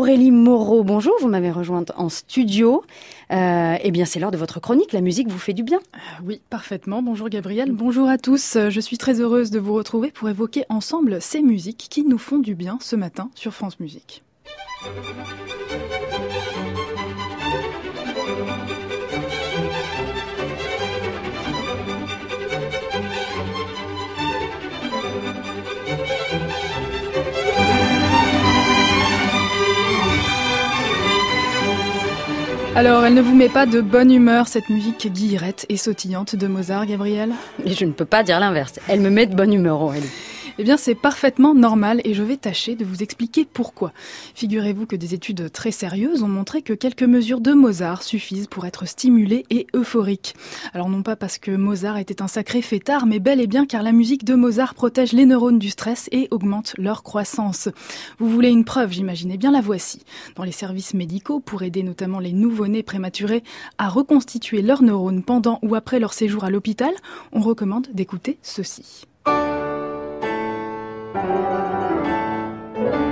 Aurélie 0.00 0.30
Moreau, 0.30 0.82
bonjour, 0.82 1.12
vous 1.20 1.28
m'avez 1.28 1.50
rejointe 1.50 1.92
en 1.94 2.08
studio. 2.08 2.82
Euh, 3.32 3.76
eh 3.82 3.90
bien, 3.90 4.06
c'est 4.06 4.18
l'heure 4.18 4.30
de 4.30 4.38
votre 4.38 4.58
chronique. 4.58 4.94
La 4.94 5.02
musique 5.02 5.28
vous 5.28 5.38
fait 5.38 5.52
du 5.52 5.62
bien. 5.62 5.76
Euh, 5.76 5.98
oui, 6.24 6.40
parfaitement. 6.48 7.02
Bonjour 7.02 7.28
Gabriel. 7.28 7.70
Bonjour 7.70 8.08
à 8.08 8.16
tous. 8.16 8.56
Je 8.70 8.80
suis 8.80 8.96
très 8.96 9.20
heureuse 9.20 9.50
de 9.50 9.58
vous 9.58 9.74
retrouver 9.74 10.10
pour 10.10 10.30
évoquer 10.30 10.64
ensemble 10.70 11.20
ces 11.20 11.42
musiques 11.42 11.86
qui 11.90 12.02
nous 12.02 12.16
font 12.16 12.38
du 12.38 12.54
bien 12.54 12.78
ce 12.80 12.96
matin 12.96 13.28
sur 13.34 13.52
France 13.52 13.78
Musique. 13.78 14.22
Alors, 32.76 33.04
elle 33.04 33.14
ne 33.14 33.20
vous 33.20 33.34
met 33.34 33.48
pas 33.48 33.66
de 33.66 33.80
bonne 33.80 34.12
humeur, 34.12 34.46
cette 34.46 34.68
musique 34.68 35.12
guillerette 35.12 35.66
et 35.68 35.76
sautillante 35.76 36.36
de 36.36 36.46
Mozart, 36.46 36.86
Gabriel? 36.86 37.32
Je 37.66 37.84
ne 37.84 37.90
peux 37.90 38.04
pas 38.04 38.22
dire 38.22 38.38
l'inverse. 38.38 38.78
Elle 38.88 39.00
me 39.00 39.10
met 39.10 39.26
de 39.26 39.34
bonne 39.34 39.52
humeur, 39.52 39.82
Aurélie. 39.82 40.08
Eh 40.60 40.62
bien, 40.62 40.76
c'est 40.76 40.94
parfaitement 40.94 41.54
normal 41.54 42.02
et 42.04 42.12
je 42.12 42.22
vais 42.22 42.36
tâcher 42.36 42.74
de 42.76 42.84
vous 42.84 43.02
expliquer 43.02 43.46
pourquoi. 43.50 43.94
Figurez-vous 44.34 44.84
que 44.84 44.94
des 44.94 45.14
études 45.14 45.50
très 45.50 45.70
sérieuses 45.70 46.22
ont 46.22 46.28
montré 46.28 46.60
que 46.60 46.74
quelques 46.74 47.02
mesures 47.02 47.40
de 47.40 47.54
Mozart 47.54 48.02
suffisent 48.02 48.46
pour 48.46 48.66
être 48.66 48.86
stimulés 48.86 49.46
et 49.48 49.66
euphoriques. 49.74 50.34
Alors 50.74 50.90
non 50.90 51.02
pas 51.02 51.16
parce 51.16 51.38
que 51.38 51.50
Mozart 51.50 51.96
était 51.96 52.20
un 52.20 52.28
sacré 52.28 52.60
fêtard, 52.60 53.06
mais 53.06 53.20
bel 53.20 53.40
et 53.40 53.46
bien 53.46 53.64
car 53.64 53.82
la 53.82 53.92
musique 53.92 54.22
de 54.22 54.34
Mozart 54.34 54.74
protège 54.74 55.14
les 55.14 55.24
neurones 55.24 55.58
du 55.58 55.70
stress 55.70 56.10
et 56.12 56.28
augmente 56.30 56.74
leur 56.76 57.04
croissance. 57.04 57.70
Vous 58.18 58.28
voulez 58.28 58.50
une 58.50 58.66
preuve, 58.66 58.92
j'imaginais 58.92 59.38
bien 59.38 59.52
la 59.52 59.62
voici. 59.62 60.02
Dans 60.36 60.44
les 60.44 60.52
services 60.52 60.92
médicaux, 60.92 61.40
pour 61.40 61.62
aider 61.62 61.82
notamment 61.82 62.18
les 62.18 62.34
nouveau-nés 62.34 62.82
prématurés 62.82 63.44
à 63.78 63.88
reconstituer 63.88 64.60
leurs 64.60 64.82
neurones 64.82 65.22
pendant 65.22 65.58
ou 65.62 65.74
après 65.74 66.00
leur 66.00 66.12
séjour 66.12 66.44
à 66.44 66.50
l'hôpital, 66.50 66.92
on 67.32 67.40
recommande 67.40 67.88
d'écouter 67.94 68.36
ceci. 68.42 69.06
Thank 71.12 72.94
you. 72.94 73.09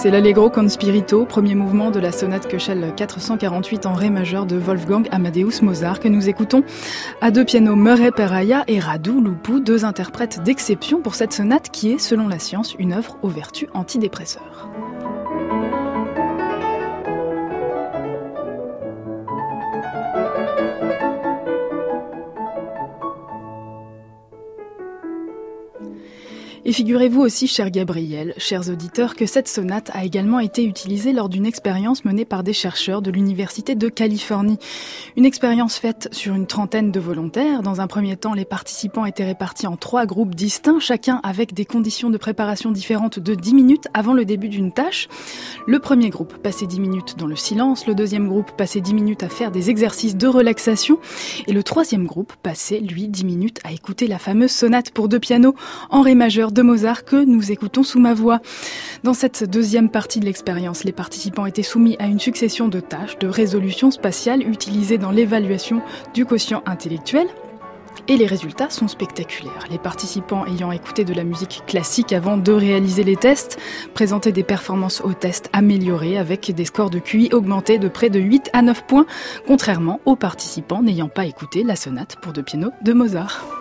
C'est 0.00 0.12
l'Allegro 0.12 0.48
con 0.48 0.68
spirito, 0.68 1.24
premier 1.24 1.56
mouvement 1.56 1.90
de 1.90 1.98
la 1.98 2.12
sonate 2.12 2.46
Köchel 2.46 2.94
448 2.94 3.84
en 3.84 3.94
ré 3.94 4.10
majeur 4.10 4.46
de 4.46 4.54
Wolfgang 4.54 5.08
Amadeus 5.10 5.60
Mozart 5.60 5.98
que 5.98 6.06
nous 6.06 6.28
écoutons 6.28 6.62
à 7.20 7.32
deux 7.32 7.44
pianos 7.44 7.74
Murray 7.74 8.12
Peraya 8.12 8.62
et 8.68 8.78
Radu 8.78 9.20
Lupu, 9.20 9.60
deux 9.60 9.84
interprètes 9.84 10.40
d'exception 10.44 11.00
pour 11.00 11.16
cette 11.16 11.32
sonate 11.32 11.70
qui 11.72 11.90
est, 11.90 11.98
selon 11.98 12.28
la 12.28 12.38
science, 12.38 12.76
une 12.78 12.92
œuvre 12.92 13.18
aux 13.22 13.28
vertus 13.28 13.68
antidépresseurs. 13.74 14.70
Et 26.68 26.72
figurez-vous 26.72 27.22
aussi, 27.22 27.46
cher 27.46 27.70
Gabriel, 27.70 28.34
chers 28.36 28.68
auditeurs, 28.68 29.16
que 29.16 29.24
cette 29.24 29.48
sonate 29.48 29.90
a 29.94 30.04
également 30.04 30.38
été 30.38 30.64
utilisée 30.64 31.14
lors 31.14 31.30
d'une 31.30 31.46
expérience 31.46 32.04
menée 32.04 32.26
par 32.26 32.42
des 32.42 32.52
chercheurs 32.52 33.00
de 33.00 33.10
l'Université 33.10 33.74
de 33.74 33.88
Californie. 33.88 34.58
Une 35.16 35.24
expérience 35.24 35.78
faite 35.78 36.10
sur 36.12 36.34
une 36.34 36.46
trentaine 36.46 36.92
de 36.92 37.00
volontaires. 37.00 37.62
Dans 37.62 37.80
un 37.80 37.86
premier 37.86 38.18
temps, 38.18 38.34
les 38.34 38.44
participants 38.44 39.06
étaient 39.06 39.24
répartis 39.24 39.66
en 39.66 39.78
trois 39.78 40.04
groupes 40.04 40.34
distincts, 40.34 40.78
chacun 40.78 41.22
avec 41.22 41.54
des 41.54 41.64
conditions 41.64 42.10
de 42.10 42.18
préparation 42.18 42.70
différentes 42.70 43.18
de 43.18 43.34
10 43.34 43.54
minutes 43.54 43.88
avant 43.94 44.12
le 44.12 44.26
début 44.26 44.50
d'une 44.50 44.70
tâche. 44.70 45.08
Le 45.66 45.78
premier 45.78 46.10
groupe 46.10 46.36
passait 46.36 46.66
10 46.66 46.80
minutes 46.80 47.16
dans 47.16 47.26
le 47.26 47.36
silence, 47.36 47.86
le 47.86 47.94
deuxième 47.94 48.28
groupe 48.28 48.52
passait 48.58 48.82
10 48.82 48.92
minutes 48.92 49.22
à 49.22 49.30
faire 49.30 49.52
des 49.52 49.70
exercices 49.70 50.18
de 50.18 50.26
relaxation, 50.26 50.98
et 51.46 51.54
le 51.54 51.62
troisième 51.62 52.04
groupe 52.04 52.34
passait, 52.42 52.80
lui, 52.80 53.08
10 53.08 53.24
minutes 53.24 53.60
à 53.64 53.72
écouter 53.72 54.06
la 54.06 54.18
fameuse 54.18 54.50
sonate 54.50 54.90
pour 54.90 55.08
deux 55.08 55.18
pianos 55.18 55.54
en 55.88 56.02
ré 56.02 56.14
majeur 56.14 56.52
de 56.58 56.62
Mozart 56.64 57.04
que 57.04 57.24
nous 57.24 57.52
écoutons 57.52 57.84
sous 57.84 58.00
ma 58.00 58.14
voix. 58.14 58.40
Dans 59.04 59.14
cette 59.14 59.48
deuxième 59.48 59.90
partie 59.90 60.18
de 60.18 60.24
l'expérience, 60.24 60.82
les 60.82 60.90
participants 60.90 61.46
étaient 61.46 61.62
soumis 61.62 61.94
à 62.00 62.06
une 62.06 62.18
succession 62.18 62.66
de 62.66 62.80
tâches 62.80 63.16
de 63.20 63.28
résolution 63.28 63.92
spatiale 63.92 64.42
utilisées 64.42 64.98
dans 64.98 65.12
l'évaluation 65.12 65.82
du 66.14 66.26
quotient 66.26 66.64
intellectuel. 66.66 67.28
Et 68.08 68.16
les 68.16 68.26
résultats 68.26 68.70
sont 68.70 68.88
spectaculaires. 68.88 69.66
Les 69.70 69.78
participants 69.78 70.46
ayant 70.46 70.72
écouté 70.72 71.04
de 71.04 71.14
la 71.14 71.22
musique 71.22 71.62
classique 71.68 72.12
avant 72.12 72.36
de 72.36 72.50
réaliser 72.50 73.04
les 73.04 73.16
tests 73.16 73.56
présentaient 73.94 74.32
des 74.32 74.42
performances 74.42 75.00
au 75.00 75.12
test 75.12 75.50
améliorées 75.52 76.18
avec 76.18 76.52
des 76.52 76.64
scores 76.64 76.90
de 76.90 76.98
QI 76.98 77.28
augmentés 77.32 77.78
de 77.78 77.88
près 77.88 78.10
de 78.10 78.18
8 78.18 78.50
à 78.52 78.62
9 78.62 78.84
points, 78.84 79.06
contrairement 79.46 80.00
aux 80.06 80.16
participants 80.16 80.82
n'ayant 80.82 81.08
pas 81.08 81.26
écouté 81.26 81.62
la 81.62 81.76
sonate 81.76 82.16
pour 82.20 82.32
deux 82.32 82.42
pianos 82.42 82.72
de 82.82 82.92
Mozart. 82.92 83.57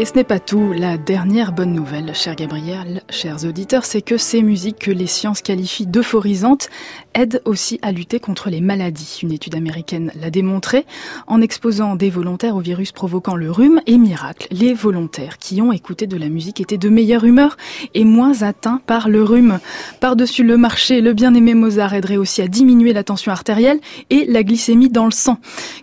Et 0.00 0.04
ce 0.04 0.14
n'est 0.14 0.22
pas 0.22 0.38
tout. 0.38 0.72
La 0.72 0.96
dernière 0.96 1.50
bonne 1.50 1.72
nouvelle, 1.72 2.14
cher 2.14 2.36
Gabriel, 2.36 3.02
chers 3.10 3.44
auditeurs, 3.44 3.84
c'est 3.84 4.00
que 4.00 4.16
ces 4.16 4.42
musiques 4.42 4.78
que 4.78 4.92
les 4.92 5.08
sciences 5.08 5.42
qualifient 5.42 5.88
d'euphorisantes 5.88 6.68
aident 7.14 7.42
aussi 7.44 7.80
à 7.82 7.90
lutter 7.90 8.20
contre 8.20 8.48
les 8.48 8.60
maladies. 8.60 9.18
Une 9.24 9.32
étude 9.32 9.56
américaine 9.56 10.12
l'a 10.14 10.30
démontré 10.30 10.86
en 11.26 11.40
exposant 11.40 11.96
des 11.96 12.10
volontaires 12.10 12.54
au 12.54 12.60
virus 12.60 12.92
provoquant 12.92 13.34
le 13.34 13.50
rhume 13.50 13.80
et 13.86 13.98
miracle. 13.98 14.46
Les 14.52 14.72
volontaires 14.72 15.36
qui 15.36 15.60
ont 15.60 15.72
écouté 15.72 16.06
de 16.06 16.16
la 16.16 16.28
musique 16.28 16.60
étaient 16.60 16.78
de 16.78 16.88
meilleure 16.88 17.24
humeur 17.24 17.56
et 17.94 18.04
moins 18.04 18.42
atteints 18.42 18.80
par 18.86 19.08
le 19.08 19.24
rhume. 19.24 19.58
Par-dessus 19.98 20.44
le 20.44 20.56
marché, 20.56 21.00
le 21.00 21.12
bien-aimé 21.12 21.54
Mozart 21.54 21.94
aiderait 21.94 22.18
aussi 22.18 22.40
à 22.40 22.46
diminuer 22.46 22.92
la 22.92 23.02
tension 23.02 23.32
artérielle 23.32 23.80
et 24.10 24.26
la 24.26 24.44
glycémie 24.44 24.90
dans 24.90 25.06
le 25.06 25.10
sang. 25.10 25.38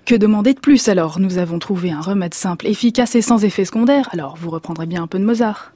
Que 0.05 0.15
demander 0.15 0.53
de 0.53 0.59
plus 0.61 0.87
alors? 0.87 1.19
Nous 1.19 1.37
avons 1.37 1.59
trouvé 1.59 1.91
un 1.91 1.99
remède 1.99 2.33
simple, 2.33 2.65
efficace 2.67 3.15
et 3.15 3.21
sans 3.21 3.43
effet 3.43 3.65
secondaire 3.65 4.04
alors 4.11 4.35
vous 4.35 4.49
reprendrez 4.49 4.85
bien 4.85 5.03
un 5.03 5.07
peu 5.07 5.19
de 5.19 5.25
Mozart. 5.25 5.73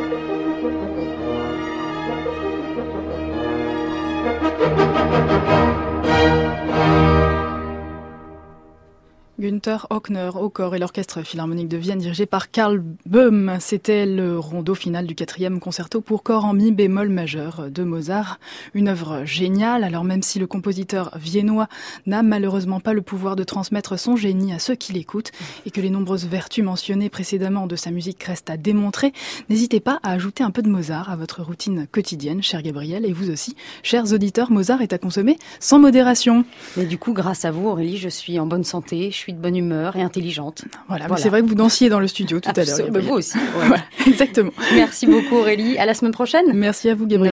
Música 0.00 0.70
Günther 9.40 9.86
Hockner 9.88 10.30
au 10.34 10.50
corps 10.50 10.74
et 10.74 10.78
l'orchestre 10.78 11.22
philharmonique 11.22 11.68
de 11.68 11.78
Vienne 11.78 11.98
dirigé 11.98 12.26
par 12.26 12.50
Karl 12.50 12.82
Böhm. 13.06 13.56
C'était 13.58 14.04
le 14.04 14.38
rondeau 14.38 14.74
final 14.74 15.06
du 15.06 15.14
quatrième 15.14 15.60
concerto 15.60 16.02
pour 16.02 16.22
corps 16.22 16.44
en 16.44 16.52
mi 16.52 16.72
bémol 16.72 17.08
majeur 17.08 17.70
de 17.70 17.82
Mozart. 17.82 18.38
Une 18.74 18.88
œuvre 18.88 19.24
géniale, 19.24 19.82
alors 19.82 20.04
même 20.04 20.22
si 20.22 20.38
le 20.38 20.46
compositeur 20.46 21.16
viennois 21.16 21.68
n'a 22.04 22.22
malheureusement 22.22 22.80
pas 22.80 22.92
le 22.92 23.00
pouvoir 23.00 23.34
de 23.34 23.42
transmettre 23.42 23.98
son 23.98 24.14
génie 24.14 24.52
à 24.52 24.58
ceux 24.58 24.74
qui 24.74 24.92
l'écoutent 24.92 25.32
et 25.64 25.70
que 25.70 25.80
les 25.80 25.88
nombreuses 25.88 26.26
vertus 26.26 26.62
mentionnées 26.62 27.08
précédemment 27.08 27.66
de 27.66 27.76
sa 27.76 27.90
musique 27.90 28.22
restent 28.22 28.50
à 28.50 28.58
démontrer, 28.58 29.14
n'hésitez 29.48 29.80
pas 29.80 30.00
à 30.02 30.10
ajouter 30.10 30.44
un 30.44 30.50
peu 30.50 30.60
de 30.60 30.68
Mozart 30.68 31.10
à 31.10 31.16
votre 31.16 31.42
routine 31.42 31.86
quotidienne, 31.90 32.42
cher 32.42 32.60
Gabriel, 32.60 33.06
et 33.06 33.14
vous 33.14 33.30
aussi, 33.30 33.56
chers 33.82 34.12
auditeurs, 34.12 34.50
Mozart 34.50 34.82
est 34.82 34.92
à 34.92 34.98
consommer 34.98 35.38
sans 35.60 35.78
modération. 35.78 36.44
Mais 36.76 36.84
du 36.84 36.98
coup, 36.98 37.14
grâce 37.14 37.46
à 37.46 37.50
vous, 37.50 37.68
Aurélie, 37.68 37.96
je 37.96 38.10
suis 38.10 38.38
en 38.38 38.44
bonne 38.44 38.64
santé, 38.64 39.10
de 39.32 39.38
bonne 39.38 39.56
humeur 39.56 39.96
et 39.96 40.02
intelligente. 40.02 40.64
Voilà, 40.88 41.06
c'est 41.16 41.28
vrai 41.28 41.42
que 41.42 41.46
vous 41.46 41.54
dansiez 41.54 41.88
dans 41.88 42.00
le 42.00 42.08
studio 42.08 42.40
tout 42.40 42.50
à 42.54 42.64
l'heure. 42.64 43.02
Vous 43.02 43.14
aussi. 43.14 43.38
exactement. 44.06 44.52
Merci 44.74 45.06
beaucoup 45.06 45.36
Aurélie. 45.36 45.78
À 45.78 45.86
la 45.86 45.94
semaine 45.94 46.12
prochaine. 46.12 46.52
Merci 46.52 46.88
à 46.90 46.94
vous 46.94 47.06
Gabriel. 47.06 47.28